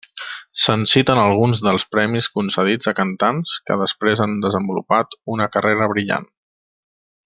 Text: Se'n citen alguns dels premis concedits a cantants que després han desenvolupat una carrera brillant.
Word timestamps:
Se'n 0.61 0.85
citen 0.91 1.19
alguns 1.23 1.61
dels 1.67 1.85
premis 1.97 2.31
concedits 2.39 2.91
a 2.93 2.95
cantants 3.01 3.55
que 3.69 3.79
després 3.85 4.27
han 4.27 4.37
desenvolupat 4.49 5.17
una 5.37 5.53
carrera 5.57 5.95
brillant. 5.97 6.31